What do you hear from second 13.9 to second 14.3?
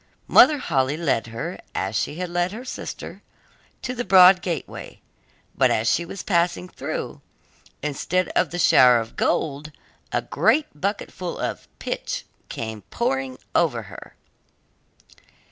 her.